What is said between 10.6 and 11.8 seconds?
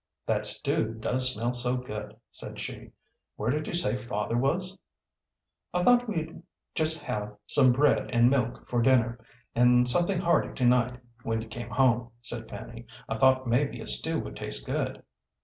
night, when you came